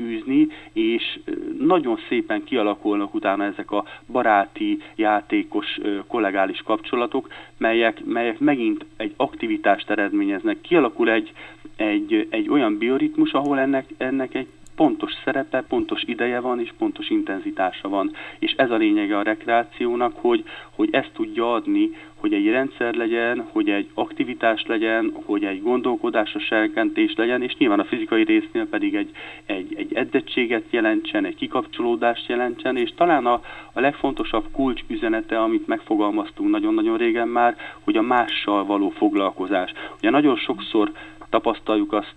űzni, 0.00 0.46
és 0.72 1.18
nagyon 1.58 1.98
szépen 2.08 2.44
kialakulnak 2.44 3.14
utána 3.14 3.44
ezek 3.44 3.70
a 3.70 3.84
baráti, 4.12 4.78
játékos, 4.94 5.78
kollegális 6.06 6.62
kapcsolatok, 6.62 7.28
melyek, 7.56 8.04
melyek 8.04 8.38
megint 8.38 8.84
egy 8.96 9.14
aktivitást 9.16 9.90
eredményeznek. 9.90 10.60
Kialakul 10.60 11.10
egy, 11.10 11.32
egy, 11.76 12.26
egy 12.30 12.48
olyan 12.48 12.78
bioritmus, 12.78 13.32
ahol 13.32 13.58
ennek, 13.58 13.84
ennek 13.96 14.34
egy 14.34 14.48
pontos 14.76 15.12
szerepe, 15.24 15.62
pontos 15.68 16.02
ideje 16.06 16.40
van, 16.40 16.60
és 16.60 16.72
pontos 16.78 17.08
intenzitása 17.10 17.88
van. 17.88 18.10
És 18.38 18.52
ez 18.56 18.70
a 18.70 18.76
lényege 18.76 19.18
a 19.18 19.22
rekreációnak, 19.22 20.12
hogy, 20.16 20.44
hogy 20.70 20.88
ezt 20.92 21.10
tudja 21.12 21.52
adni, 21.52 21.90
hogy 22.24 22.32
egy 22.32 22.48
rendszer 22.48 22.94
legyen, 22.94 23.48
hogy 23.52 23.70
egy 23.70 23.88
aktivitás 23.94 24.64
legyen, 24.66 25.12
hogy 25.24 25.44
egy 25.44 25.62
gondolkodásra 25.62 26.40
serkentés 26.40 27.14
legyen, 27.16 27.42
és 27.42 27.56
nyilván 27.56 27.80
a 27.80 27.84
fizikai 27.84 28.24
résznél 28.24 28.66
pedig 28.66 28.94
egy, 28.94 29.10
egy, 29.46 29.74
egy 29.76 29.94
edzettséget 29.94 30.64
jelentsen, 30.70 31.24
egy 31.24 31.34
kikapcsolódást 31.34 32.28
jelentsen, 32.28 32.76
és 32.76 32.92
talán 32.96 33.26
a, 33.26 33.40
a 33.72 33.80
legfontosabb 33.80 34.44
kulcs 34.52 34.80
üzenete, 34.86 35.42
amit 35.42 35.66
megfogalmaztunk 35.66 36.50
nagyon-nagyon 36.50 36.96
régen 36.96 37.28
már, 37.28 37.56
hogy 37.80 37.96
a 37.96 38.02
mással 38.02 38.64
való 38.64 38.88
foglalkozás. 38.88 39.72
Ugye 39.98 40.10
nagyon 40.10 40.36
sokszor 40.36 40.92
tapasztaljuk 41.30 41.92
azt 41.92 42.14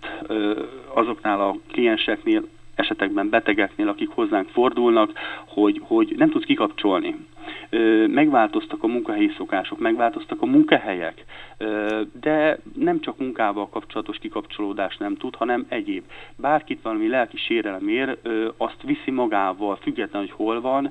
azoknál 0.94 1.40
a 1.40 1.56
klienseknél, 1.72 2.42
esetekben 2.74 3.28
betegeknél, 3.28 3.88
akik 3.88 4.08
hozzánk 4.08 4.48
fordulnak, 4.48 5.12
hogy, 5.46 5.80
hogy 5.84 6.14
nem 6.16 6.30
tudsz 6.30 6.44
kikapcsolni 6.44 7.16
megváltoztak 8.06 8.82
a 8.82 8.86
munkahelyi 8.86 9.30
szokások, 9.36 9.78
megváltoztak 9.78 10.42
a 10.42 10.46
munkahelyek, 10.46 11.24
de 12.20 12.58
nem 12.74 13.00
csak 13.00 13.18
munkával 13.18 13.68
kapcsolatos 13.68 14.18
kikapcsolódás 14.18 14.96
nem 14.96 15.16
tud, 15.16 15.34
hanem 15.34 15.66
egyéb. 15.68 16.02
Bárkit 16.36 16.82
valami 16.82 17.08
lelki 17.08 17.36
sérelem 17.36 17.88
ér, 17.88 18.18
azt 18.56 18.82
viszi 18.82 19.10
magával, 19.10 19.76
független, 19.76 20.22
hogy 20.22 20.30
hol 20.30 20.60
van, 20.60 20.90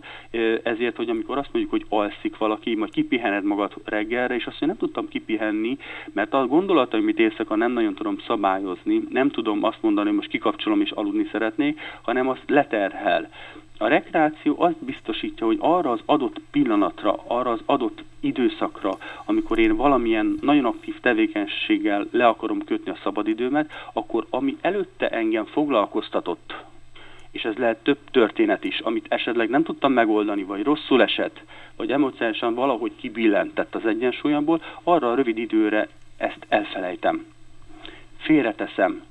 ezért, 0.64 0.96
hogy 0.96 1.10
amikor 1.10 1.38
azt 1.38 1.50
mondjuk, 1.52 1.74
hogy 1.74 1.86
alszik 1.90 2.38
valaki, 2.38 2.76
majd 2.76 2.92
kipihened 2.92 3.44
magad 3.44 3.74
reggelre, 3.86 4.36
és 4.36 4.46
azt 4.46 4.60
mondja, 4.60 4.68
nem 4.68 4.78
tudtam 4.78 5.08
kipihenni, 5.08 5.78
mert 6.14 6.34
a 6.34 6.48
gondolataimit 6.48 7.20
éjszaka 7.20 7.56
nem 7.56 7.72
nagyon 7.72 7.94
tudom 7.94 8.18
szabályozni, 8.28 9.04
nem 9.10 9.30
tudom 9.30 9.64
azt 9.64 9.82
mondani, 9.82 10.08
hogy 10.08 10.18
most 10.18 10.30
kikapcsolom 10.30 10.82
és 10.82 10.92
aludni 10.92 11.28
szeretnék, 11.32 11.80
hanem 12.02 12.30
azt 12.30 12.44
leterhel. 12.48 13.30
A 13.78 13.88
rekreáció 13.88 14.56
azt 14.62 14.84
biztosítja, 14.84 15.46
hogy 15.46 15.58
arra 15.60 15.92
az 15.92 16.02
adott 16.06 16.42
pillanatra, 16.52 17.16
arra 17.28 17.52
az 17.52 17.62
adott 17.66 18.04
időszakra, 18.20 18.98
amikor 19.26 19.60
én 19.60 19.76
valamilyen 19.76 20.38
nagyon 20.42 20.66
aktív 20.66 21.00
tevékenységgel 21.00 22.08
le 22.12 22.28
akarom 22.28 22.64
kötni 22.64 22.92
a 22.92 23.00
szabadidőmet, 23.04 23.72
akkor 23.94 24.26
ami 24.30 24.58
előtte 24.62 25.08
engem 25.08 25.46
foglalkoztatott, 25.46 26.56
és 27.32 27.44
ez 27.44 27.56
lehet 27.56 27.84
több 27.84 27.98
történet 28.12 28.64
is, 28.64 28.80
amit 28.80 29.06
esetleg 29.10 29.50
nem 29.50 29.64
tudtam 29.64 29.92
megoldani, 29.92 30.44
vagy 30.44 30.64
rosszul 30.64 31.02
esett, 31.02 31.44
vagy 31.76 31.92
emocionálisan 31.92 32.54
valahogy 32.54 32.96
kibillentett 32.96 33.76
az 33.76 33.86
egyensúlyomból, 33.86 34.62
arra 34.84 35.12
a 35.12 35.16
rövid 35.16 35.38
időre 35.38 35.88
ezt 36.18 36.46
elfelejtem. 36.50 37.26
Félreteszem, 38.18 39.04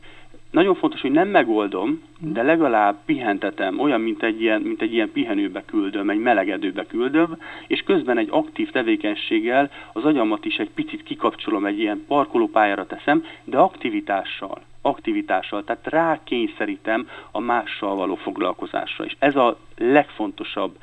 nagyon 0.50 0.75
fontos, 0.75 1.00
hogy 1.00 1.11
nem 1.11 1.29
megoldom, 1.29 2.03
de 2.21 2.43
legalább 2.43 2.97
pihentetem, 3.05 3.79
olyan, 3.79 4.00
mint 4.00 4.23
egy 4.23 4.41
ilyen, 4.41 4.61
mint 4.61 4.83
egy 4.83 4.93
ilyen 4.93 5.12
pihenőbe 5.12 5.65
küldöm, 5.65 6.11
egy 6.11 6.19
melegedőbe 6.19 6.87
küldöm, 6.87 7.38
és 7.67 7.81
közben 7.81 8.19
egy 8.19 8.29
aktív 8.31 8.71
tevékenységgel 8.71 9.71
az 9.93 10.05
agyamat 10.05 10.45
is 10.45 10.57
egy 10.57 10.71
picit 10.71 11.03
kikapcsolom, 11.03 11.67
egy 11.67 11.79
ilyen 11.79 12.05
parkolópályára 12.09 12.87
teszem, 12.87 13.25
de 13.45 13.59
aktivitással 13.59 14.61
aktivitással, 14.87 15.65
tehát 15.65 15.87
rákényszerítem 15.87 17.09
a 17.31 17.41
mással 17.41 17.95
való 17.95 18.15
foglalkozásra. 18.15 19.05
És 19.05 19.17
ez 19.19 19.37
a 19.37 19.59
legfontosabb 19.76 20.78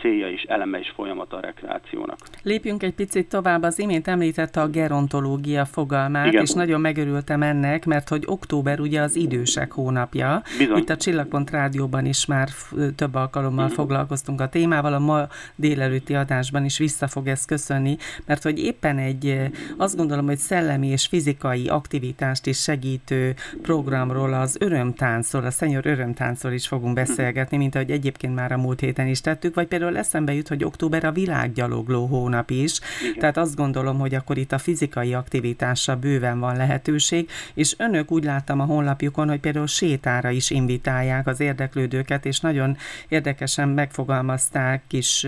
célja 0.00 0.30
és 0.30 0.42
eleme 0.42 0.78
és 0.78 0.92
folyamata 0.94 1.36
a 1.36 1.40
rekreációnak. 1.40 2.18
Lépjünk 2.42 2.82
egy 2.82 2.94
picit 2.94 3.28
tovább, 3.28 3.62
az 3.62 3.78
imént 3.78 4.08
említette 4.08 4.60
a 4.60 4.68
gerontológia 4.68 5.64
fogalmát, 5.64 6.26
Igen. 6.26 6.42
és 6.42 6.50
nagyon 6.50 6.80
megörültem 6.80 7.42
ennek, 7.42 7.84
mert 7.84 8.08
hogy 8.08 8.22
október 8.26 8.80
ugye 8.80 9.00
az 9.00 9.16
idősek 9.16 9.72
hónapja. 9.72 10.42
Bizony. 10.58 10.76
Itt 10.76 10.88
a 10.88 10.96
Csillagpont 10.96 11.50
Rádióban 11.50 12.04
is 12.04 12.26
már 12.26 12.48
több 12.96 13.14
alkalommal 13.14 13.64
uh-huh. 13.64 13.78
foglalkoztunk 13.78 14.40
a 14.40 14.48
témával, 14.48 14.92
a 14.92 14.98
ma 14.98 15.26
délelőtti 15.54 16.14
adásban 16.14 16.64
is 16.64 16.78
vissza 16.78 17.06
fog 17.06 17.26
ezt 17.26 17.46
köszönni, 17.46 17.96
mert 18.26 18.42
hogy 18.42 18.58
éppen 18.58 18.98
egy, 18.98 19.36
azt 19.76 19.96
gondolom, 19.96 20.26
hogy 20.26 20.36
szellemi 20.36 20.86
és 20.86 21.06
fizikai 21.06 21.68
aktivitást 21.68 22.46
is 22.46 22.62
segítő 22.62 23.34
programról, 23.62 24.32
az 24.32 24.56
örömtáncról, 24.60 25.44
a 25.44 25.50
szenyor 25.50 25.86
örömtáncról 25.86 26.52
is 26.52 26.68
fogunk 26.68 26.94
beszélgetni, 26.94 27.56
mint 27.56 27.74
ahogy 27.74 27.90
egyébként 27.90 28.17
egyébként 28.18 28.40
már 28.40 28.52
a 28.52 28.62
múlt 28.62 28.80
héten 28.80 29.06
is 29.06 29.20
tettük, 29.20 29.54
vagy 29.54 29.66
például 29.66 29.96
eszembe 29.96 30.34
jut, 30.34 30.48
hogy 30.48 30.64
október 30.64 31.04
a 31.04 31.12
világgyalogló 31.12 32.06
hónap 32.06 32.50
is, 32.50 32.80
Igen. 33.02 33.18
tehát 33.18 33.36
azt 33.36 33.56
gondolom, 33.56 33.98
hogy 33.98 34.14
akkor 34.14 34.38
itt 34.38 34.52
a 34.52 34.58
fizikai 34.58 35.14
aktivitásra 35.14 35.96
bőven 35.96 36.40
van 36.40 36.56
lehetőség, 36.56 37.30
és 37.54 37.74
önök 37.78 38.10
úgy 38.10 38.24
láttam 38.24 38.60
a 38.60 38.64
honlapjukon, 38.64 39.28
hogy 39.28 39.40
például 39.40 39.66
sétára 39.66 40.30
is 40.30 40.50
invitálják 40.50 41.26
az 41.26 41.40
érdeklődőket, 41.40 42.26
és 42.26 42.40
nagyon 42.40 42.76
érdekesen 43.08 43.68
megfogalmazták, 43.68 44.82
kis 44.86 45.26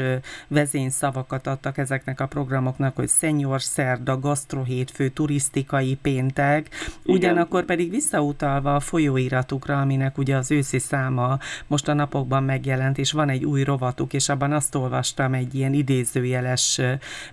vezényszavakat 0.49 1.47
adtak 1.47 1.79
ezeknek 1.79 2.21
a 2.21 2.27
programoknak, 2.27 2.97
hogy 2.97 3.09
senior 3.09 3.63
szerda, 3.63 4.19
gasztrohétfő, 4.19 5.09
turisztikai 5.09 5.99
péntek, 6.03 6.69
ugyanakkor 7.05 7.65
pedig 7.65 7.91
visszautalva 7.91 8.75
a 8.75 8.81
folyóiratukra, 8.81 9.81
aminek 9.81 10.19
ugye 10.19 10.37
az 10.37 10.51
őszi 10.51 10.79
száma 10.79 11.39
most 11.67 11.89
a 11.89 11.95
napokban 12.01 12.43
megjelent, 12.81 12.99
és 12.99 13.13
van 13.13 13.29
egy 13.29 13.45
új 13.45 13.63
rovatuk, 13.63 14.13
és 14.13 14.29
abban 14.29 14.53
azt 14.53 14.75
olvastam 14.75 15.35
egy 15.35 15.55
ilyen 15.55 15.73
idézőjeles 15.73 16.81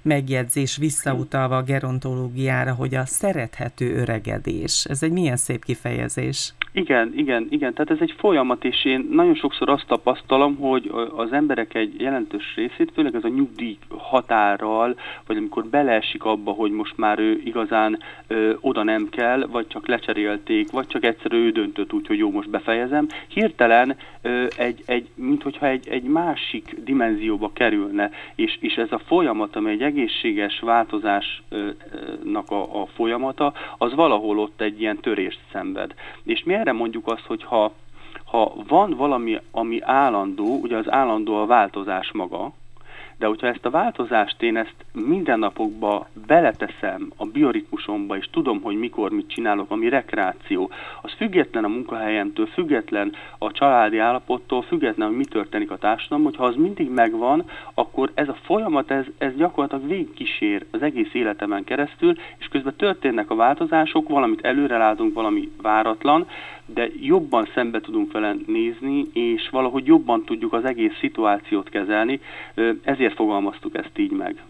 megjegyzés 0.02 0.78
visszautalva 0.78 1.58
a 1.58 1.64
gerontológiára, 1.64 2.74
hogy 2.74 2.96
a 2.96 3.06
szerethető 3.06 3.96
öregedés. 3.96 4.86
Ez 4.86 5.04
egy 5.04 5.12
milyen 5.12 5.38
szép 5.38 5.66
kifejezés. 5.66 6.54
Igen, 6.78 7.14
igen, 7.16 7.48
igen. 7.50 7.74
Tehát 7.74 7.92
ez 7.92 7.98
egy 8.00 8.14
folyamat, 8.18 8.66
és 8.66 8.86
én 8.86 9.08
nagyon 9.12 9.36
sokszor 9.36 9.70
azt 9.70 9.88
tapasztalom, 9.88 10.56
hogy 10.56 10.92
az 11.16 11.32
emberek 11.32 11.74
egy 11.74 12.02
jelentős 12.02 12.56
részét, 12.56 12.92
főleg 12.94 13.16
ez 13.16 13.24
a 13.24 13.28
nyugdíj 13.28 13.78
határral, 13.90 14.96
vagy 15.26 15.38
amikor 15.38 15.66
beleesik 15.66 16.24
abba, 16.24 16.52
hogy 16.52 16.72
most 16.72 16.98
már 16.98 17.20
ő 17.20 17.42
igazán 17.44 18.00
ö, 18.28 18.54
oda 18.60 18.84
nem 18.84 19.10
kell, 19.10 19.46
vagy 19.52 19.68
csak 19.68 19.88
lecserélték, 19.88 20.72
vagy 20.72 20.88
csak 20.88 21.04
egyszer 21.04 21.34
ő 21.34 21.52
döntött 21.52 21.94
úgy, 21.94 22.08
hogy 22.08 22.18
jó, 22.18 22.32
most 22.32 22.50
befejezem, 22.50 23.08
hirtelen 23.28 23.96
ö, 24.22 24.46
egy, 24.58 24.84
egy, 24.86 25.10
mint 25.16 25.44
hogyha 25.44 25.68
egy, 25.68 25.88
egy 25.88 26.04
másik 26.04 26.76
dimenzióba 26.84 27.52
kerülne, 27.54 28.10
és, 28.36 28.58
és 28.60 28.76
ez 28.76 28.92
a 28.92 29.02
folyamat, 29.06 29.56
ami 29.56 29.72
egy 29.72 29.82
egészséges 29.82 30.60
változásnak 30.60 32.50
a, 32.50 32.82
a 32.82 32.86
folyamata, 32.86 33.54
az 33.78 33.94
valahol 33.94 34.40
ott 34.40 34.62
egy 34.62 34.82
ilyen 34.82 34.98
törést 35.00 35.40
szenved. 35.52 35.94
És 36.24 36.44
mi 36.44 36.54
erre 36.68 36.78
mondjuk 36.78 37.08
azt, 37.08 37.26
hogy 37.26 37.44
ha, 37.44 37.72
ha 38.26 38.54
van 38.68 38.94
valami, 38.94 39.40
ami 39.52 39.82
állandó, 39.82 40.60
ugye 40.62 40.78
az 40.78 40.92
állandó 40.92 41.36
a 41.36 41.46
változás 41.46 42.12
maga, 42.12 42.52
de 43.18 43.26
hogyha 43.26 43.48
ezt 43.48 43.66
a 43.66 43.70
változást 43.70 44.42
én 44.42 44.58
ezt 44.58 44.76
mindennapokba 44.94 46.08
beleteszem 46.28 47.12
a 47.16 47.26
bioritmusomba, 47.26 48.18
és 48.18 48.30
tudom, 48.32 48.62
hogy 48.62 48.80
mikor 48.80 49.12
mit 49.12 49.30
csinálok, 49.30 49.72
ami 49.72 49.90
rekreáció, 49.90 50.70
az 51.02 51.12
független 51.18 51.64
a 51.64 51.68
munkahelyemtől, 51.68 52.46
független 52.46 53.14
a 53.38 53.52
családi 53.52 53.98
állapottól, 53.98 54.62
független, 54.62 55.08
hogy 55.08 55.18
mi 55.18 55.26
történik 55.26 55.72
a 55.72 55.78
társadalom, 55.78 56.24
hogyha 56.24 56.44
az 56.44 56.56
mindig 56.56 56.90
megvan, 56.90 57.44
akkor 57.74 58.12
ez 58.14 58.30
a 58.30 58.38
folyamat, 58.44 58.92
ez, 58.92 59.06
ez 59.18 59.36
gyakorlatilag 59.36 59.88
végigkísér 59.88 60.66
az 60.72 60.82
egész 60.82 61.14
életemen 61.14 61.64
keresztül, 61.64 62.16
és 62.38 62.48
közben 62.48 62.76
történnek 62.78 63.30
a 63.30 63.36
változások, 63.36 64.10
valamit 64.10 64.46
előre 64.46 64.78
látunk, 64.78 65.14
valami 65.14 65.52
váratlan, 65.62 66.28
de 66.74 66.90
jobban 67.02 67.48
szembe 67.54 67.80
tudunk 67.80 68.12
vele 68.12 68.36
nézni, 68.46 69.06
és 69.14 69.50
valahogy 69.50 69.86
jobban 69.86 70.24
tudjuk 70.24 70.54
az 70.54 70.66
egész 70.66 70.98
szituációt 71.00 71.70
kezelni, 71.70 72.20
ezért 72.82 73.07
fogalmaztuk 73.14 73.78
ezt 73.78 73.98
így 73.98 74.12
meg. 74.12 74.44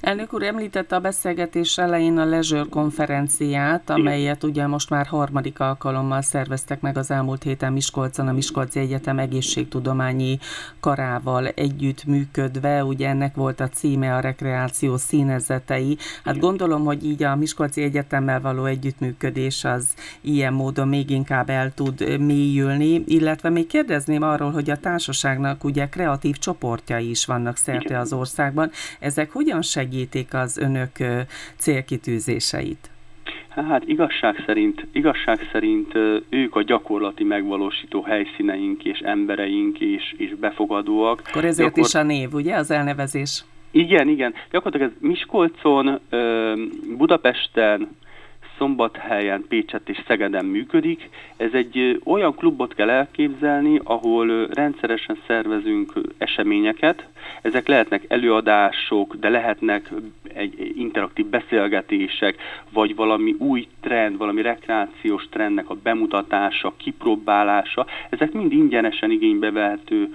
Elnök 0.00 0.32
úr 0.32 0.42
említette 0.42 0.96
a 0.96 1.00
beszélgetés 1.00 1.78
elején 1.78 2.18
a 2.18 2.24
Leisure 2.24 2.66
konferenciát, 2.70 3.90
amelyet 3.90 4.44
ugye 4.44 4.66
most 4.66 4.90
már 4.90 5.06
harmadik 5.06 5.60
alkalommal 5.60 6.22
szerveztek 6.22 6.80
meg 6.80 6.96
az 6.96 7.10
elmúlt 7.10 7.42
héten 7.42 7.72
Miskolcon, 7.72 8.28
a 8.28 8.32
Miskolci 8.32 8.78
Egyetem 8.78 9.18
egészségtudományi 9.18 10.38
karával 10.80 11.46
együtt 11.46 12.04
működve, 12.04 12.84
ugye 12.84 13.08
ennek 13.08 13.34
volt 13.34 13.60
a 13.60 13.68
címe 13.68 14.14
a 14.14 14.20
rekreáció 14.20 14.96
színezetei. 14.96 15.98
Hát 16.24 16.38
gondolom, 16.38 16.84
hogy 16.84 17.04
így 17.04 17.22
a 17.22 17.36
Miskolci 17.36 17.82
Egyetemmel 17.82 18.40
való 18.40 18.64
együttműködés 18.64 19.64
az 19.64 19.86
ilyen 20.20 20.52
módon 20.52 20.88
még 20.88 21.10
inkább 21.10 21.50
el 21.50 21.74
tud 21.74 22.18
mélyülni, 22.20 23.02
illetve 23.06 23.48
még 23.48 23.66
kérdezném 23.66 24.22
arról, 24.22 24.50
hogy 24.50 24.70
a 24.70 24.76
társaságnak 24.76 25.64
ugye 25.64 25.88
kreatív 25.88 26.36
csoportjai 26.36 27.10
is 27.10 27.24
vannak 27.24 27.56
szerte 27.56 27.98
az 27.98 28.12
országban. 28.12 28.70
Ezek 29.00 29.32
hogyan 29.32 29.62
segítenek 29.62 29.88
segítik 29.90 30.34
az 30.34 30.58
önök 30.58 30.90
célkitűzéseit? 31.56 32.90
Hát 33.48 33.82
igazság 33.86 34.42
szerint, 34.46 34.86
igazság 34.92 35.48
szerint 35.52 35.94
ők 36.28 36.56
a 36.56 36.62
gyakorlati 36.62 37.24
megvalósító 37.24 38.02
helyszíneink 38.02 38.84
és 38.84 38.98
embereink 38.98 39.80
és, 39.80 40.14
és 40.16 40.34
befogadóak. 40.34 41.22
Akkor 41.28 41.44
ezért 41.44 41.68
Gyakor... 41.68 41.84
is 41.84 41.94
a 41.94 42.02
név, 42.02 42.34
ugye, 42.34 42.54
az 42.56 42.70
elnevezés? 42.70 43.44
Igen, 43.70 44.08
igen. 44.08 44.34
Gyakorlatilag 44.50 44.92
ez 44.92 45.08
Miskolcon, 45.08 46.00
Budapesten, 46.96 47.96
Szombathelyen, 48.60 49.44
Pécset 49.48 49.88
és 49.88 50.02
Szegeden 50.06 50.44
működik. 50.44 51.08
Ez 51.36 51.52
egy 51.52 52.00
olyan 52.04 52.34
klubot 52.34 52.74
kell 52.74 52.90
elképzelni, 52.90 53.80
ahol 53.84 54.46
rendszeresen 54.46 55.18
szervezünk 55.26 55.92
eseményeket. 56.18 57.08
Ezek 57.42 57.68
lehetnek 57.68 58.04
előadások, 58.08 59.16
de 59.16 59.28
lehetnek 59.28 59.90
egy 60.34 60.72
interaktív 60.76 61.26
beszélgetések, 61.26 62.36
vagy 62.72 62.94
valami 62.94 63.34
új 63.38 63.68
trend, 63.80 64.16
valami 64.16 64.42
rekreációs 64.42 65.28
trendnek 65.30 65.70
a 65.70 65.76
bemutatása, 65.82 66.72
kipróbálása. 66.76 67.86
Ezek 68.10 68.32
mind 68.32 68.52
ingyenesen 68.52 69.10
igénybe 69.10 69.50
vehető 69.50 70.14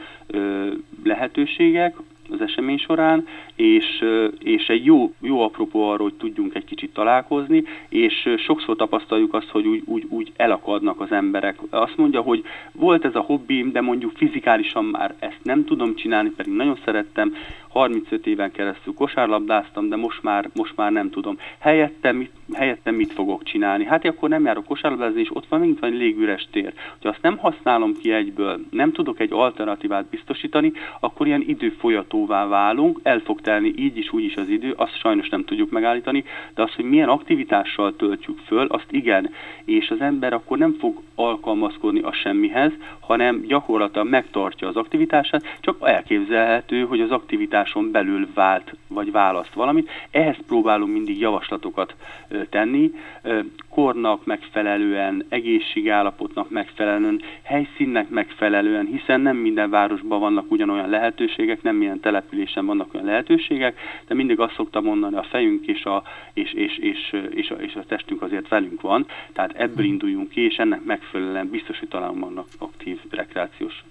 lehetőségek, 1.04 1.96
az 2.30 2.42
esemény 2.42 2.78
során, 2.78 3.28
és, 3.56 4.04
és 4.40 4.68
egy 4.68 4.86
jó, 4.86 5.14
jó 5.22 5.42
apropó 5.42 5.90
arról, 5.90 6.08
hogy 6.10 6.18
tudjunk 6.18 6.56
egy 6.56 6.66
kicsit 6.66 6.94
találkozni, 6.94 7.64
és 7.90 8.30
sokszor 8.38 8.76
tapasztaljuk 8.76 9.34
azt, 9.34 9.50
hogy 9.50 9.68
úgy, 9.68 9.82
úgy, 9.86 10.06
úgy 10.10 10.32
elakadnak 10.36 11.02
az 11.02 11.12
emberek. 11.12 11.58
Azt 11.70 11.98
mondja, 11.98 12.22
hogy 12.22 12.44
volt 12.72 13.06
ez 13.06 13.16
a 13.16 13.20
hobbim, 13.20 13.72
de 13.72 13.82
mondjuk 13.82 14.12
fizikálisan 14.16 14.86
már 14.86 15.16
ezt 15.20 15.40
nem 15.44 15.66
tudom 15.66 15.96
csinálni, 15.96 16.30
pedig 16.30 16.54
nagyon 16.54 16.78
szerettem, 16.86 17.34
35 17.76 18.28
éven 18.28 18.52
keresztül 18.52 18.94
kosárlabdáztam, 18.94 19.90
de 19.90 19.96
most 19.96 20.24
már, 20.24 20.50
most 20.54 20.76
már 20.76 20.92
nem 20.92 21.10
tudom. 21.10 21.38
Helyette 21.60 22.12
mit, 22.12 22.32
helyette 22.54 22.92
mit 22.92 23.14
fogok 23.14 23.44
csinálni? 23.44 23.86
Hát 23.86 24.06
akkor 24.06 24.30
nem 24.30 24.46
járok 24.46 24.66
kosárlabdázni, 24.66 25.22
és 25.22 25.36
ott 25.36 25.48
van 25.50 25.60
mint 25.60 25.80
van 25.80 25.90
légüres 25.90 26.48
tér. 26.52 26.74
Ha 27.02 27.10
azt 27.10 27.22
nem 27.22 27.38
használom 27.38 27.94
ki 28.02 28.12
egyből, 28.12 28.60
nem 28.70 28.92
tudok 28.92 29.20
egy 29.20 29.32
alternatívát 29.34 30.06
biztosítani, 30.06 30.72
akkor 31.00 31.28
ilyen 31.28 31.44
időfolyatóvá 31.48 32.48
válunk, 32.48 33.00
el 33.04 33.20
fog 33.20 33.42
telni 33.42 33.74
így 33.78 33.98
is, 33.98 34.14
úgy 34.14 34.24
is 34.24 34.36
az 34.36 34.50
idő, 34.50 34.74
azt 34.78 35.00
sajnos 35.00 35.30
nem 35.30 35.46
tudjuk 35.46 35.72
megállítani, 35.72 36.24
de 36.54 36.62
az, 36.62 36.74
hogy 36.74 36.86
milyen 36.86 37.10
aktivitással 37.10 37.96
töltjük 37.96 38.40
föl, 38.46 38.66
azt 38.66 38.92
igen, 38.92 39.30
és 39.66 39.90
az 39.90 40.02
ember 40.02 40.34
akkor 40.34 40.58
nem 40.58 40.76
fog 40.80 41.02
alkalmazkodni 41.16 42.00
a 42.00 42.12
semmihez, 42.12 42.72
hanem 43.00 43.42
gyakorlatilag 43.42 44.10
megtartja 44.10 44.68
az 44.68 44.76
aktivitását, 44.76 45.44
csak 45.60 45.78
elképzelhető, 45.82 46.82
hogy 46.82 47.02
az 47.02 47.12
aktivitáson 47.66 47.92
belül 47.92 48.28
vált 48.34 48.76
vagy 48.88 49.12
választ 49.12 49.54
valamit. 49.54 49.90
Ehhez 50.12 50.38
próbálunk 50.48 50.94
mindig 50.94 51.20
javaslatokat 51.20 51.96
tenni, 52.50 52.92
kornak 53.70 54.26
megfelelően, 54.26 55.26
egészségállapotnak 55.30 56.50
megfelelően, 56.50 57.22
helyszínnek 57.44 58.10
megfelelően, 58.10 58.86
hiszen 58.86 59.22
nem 59.22 59.38
minden 59.38 59.70
városban 59.70 60.20
vannak 60.20 60.52
ugyanolyan 60.52 60.90
lehetőségek, 60.90 61.62
nem 61.62 61.76
minden 61.76 62.00
településen 62.00 62.66
vannak 62.66 62.94
olyan 62.94 63.06
lehetőségek, 63.06 63.80
de 64.08 64.14
mindig 64.14 64.40
azt 64.40 64.56
szoktam 64.56 64.84
mondani, 64.84 65.16
a 65.16 65.24
fejünk 65.24 65.68
és 65.68 65.84
a, 65.84 66.04
és, 66.34 66.54
és, 66.54 66.78
és, 66.78 67.16
és, 67.30 67.50
a, 67.50 67.56
és 67.56 67.76
a 67.76 67.86
testünk 67.88 68.22
azért 68.22 68.48
velünk 68.48 68.82
van, 68.82 69.06
tehát 69.34 69.54
ebből 69.56 69.86
induljunk 69.86 70.30
ki, 70.30 70.42
és 70.42 70.56
ennek 70.56 70.84
megfelelően 70.84 71.50
biztos, 71.50 71.80
hogy 71.80 71.88
talán 71.88 72.20
vannak 72.20 72.48
aktív 72.60 73.00
rekreációs 73.10 73.84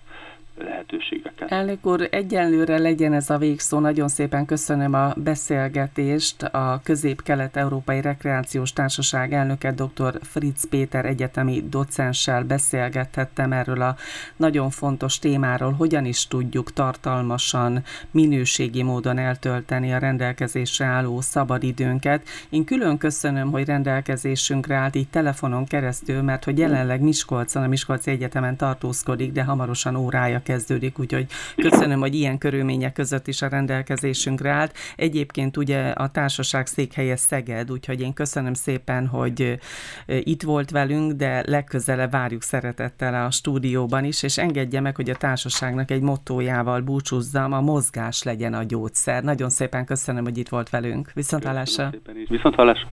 lehetőségeket. 0.57 1.51
Elnök 1.51 1.87
úr, 1.87 2.09
egyenlőre 2.11 2.79
legyen 2.79 3.12
ez 3.12 3.31
a 3.31 3.38
végszó. 3.38 3.79
Nagyon 3.79 4.09
szépen 4.09 4.47
köszönöm 4.47 4.95
a 4.95 5.12
beszélgetést. 5.17 6.43
A 6.43 6.81
Közép-Kelet-Európai 6.85 8.01
Rekreációs 8.01 8.73
Társaság 8.73 9.33
elnöke 9.33 9.73
dr. 9.73 10.19
Fritz 10.23 10.69
Péter 10.69 11.05
egyetemi 11.05 11.64
docenssel 11.69 12.43
beszélgethettem 12.45 13.53
erről 13.53 13.83
a 13.83 13.97
nagyon 14.37 14.71
fontos 14.71 15.19
témáról, 15.19 15.73
hogyan 15.73 16.05
is 16.05 16.27
tudjuk 16.27 16.73
tartalmasan, 16.73 17.83
minőségi 18.11 18.83
módon 18.83 19.19
eltölteni 19.19 19.93
a 19.93 19.99
rendelkezésre 19.99 20.85
álló 20.85 21.21
szabadidőnket. 21.21 22.29
Én 22.49 22.64
külön 22.64 22.99
köszönöm, 22.99 23.51
hogy 23.51 23.64
rendelkezésünkre 23.64 24.75
állt 24.75 24.95
így 24.95 25.09
telefonon 25.09 25.64
keresztül, 25.64 26.23
mert 26.23 26.45
hogy 26.45 26.59
jelenleg 26.59 27.01
Miskolcon, 27.01 27.62
a 27.62 27.67
Miskolci 27.67 28.11
Egyetemen 28.11 28.57
tartózkodik, 28.57 29.33
de 29.33 29.45
hamarosan 29.45 29.97
órája 29.97 30.43
kezdődik, 30.44 30.98
úgyhogy 30.98 31.26
köszönöm, 31.57 32.00
hogy 32.00 32.14
ilyen 32.14 32.38
körülmények 32.38 32.92
között 32.92 33.26
is 33.26 33.42
a 33.42 33.48
rendelkezésünkre 33.48 34.50
állt. 34.50 34.76
Egyébként 34.96 35.57
ugye 35.57 35.88
a 35.88 36.11
társaság 36.11 36.66
székhelye 36.66 37.16
Szeged, 37.16 37.70
úgyhogy 37.70 38.00
én 38.00 38.12
köszönöm 38.12 38.54
szépen, 38.54 39.07
hogy 39.07 39.59
itt 40.07 40.42
volt 40.42 40.70
velünk, 40.70 41.12
de 41.12 41.42
legközelebb 41.46 42.11
várjuk 42.11 42.42
szeretettel 42.42 43.24
a 43.24 43.30
stúdióban 43.30 44.04
is, 44.04 44.22
és 44.22 44.38
engedje 44.38 44.80
meg, 44.80 44.96
hogy 44.96 45.11
a 45.11 45.16
társaságnak 45.16 45.90
egy 45.90 46.02
mottójával 46.02 46.80
búcsúzzam, 46.80 47.52
a 47.52 47.61
mozgás 47.61 48.22
legyen 48.22 48.54
a 48.54 48.62
gyógyszer. 48.62 49.22
Nagyon 49.22 49.50
szépen 49.50 49.85
köszönöm, 49.85 50.24
hogy 50.24 50.38
itt 50.38 50.48
volt 50.48 50.70
velünk. 50.70 51.11
Viszont 51.14 51.44
hallásra. 51.44 51.90
Viszont 52.28 52.54
hallásra. 52.54 52.92